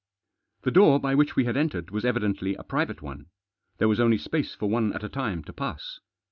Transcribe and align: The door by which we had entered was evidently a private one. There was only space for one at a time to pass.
The 0.63 0.71
door 0.71 0.99
by 0.99 1.13
which 1.13 1.35
we 1.35 1.45
had 1.45 1.55
entered 1.55 1.91
was 1.91 2.05
evidently 2.05 2.55
a 2.55 2.63
private 2.63 3.03
one. 3.03 3.27
There 3.77 3.87
was 3.87 3.99
only 3.99 4.17
space 4.17 4.55
for 4.55 4.67
one 4.67 4.93
at 4.93 5.03
a 5.03 5.09
time 5.09 5.43
to 5.43 5.53
pass. 5.53 5.99